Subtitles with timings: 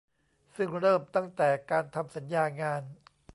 [0.55, 2.81] ซึ่งเริ่มตั้งแต่การทำสัญญางาน